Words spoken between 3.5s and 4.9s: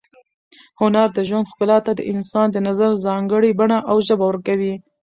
بڼه او ژبه ورکوي.